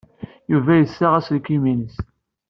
[0.51, 1.95] Yuba yessaɣ aselkim-nnes.